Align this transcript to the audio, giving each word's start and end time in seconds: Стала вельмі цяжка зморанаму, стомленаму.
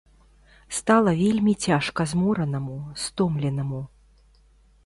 Стала 0.77 1.11
вельмі 1.19 1.53
цяжка 1.67 2.01
зморанаму, 2.13 2.77
стомленаму. 3.03 3.87